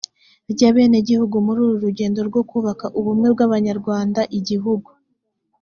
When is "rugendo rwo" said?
1.85-2.41